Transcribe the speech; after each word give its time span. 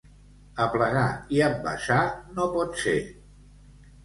Aplegar 0.63 1.03
i 1.35 1.41
envasar, 1.49 1.99
no 2.39 2.49
pot 2.57 2.81
ser. 2.87 2.97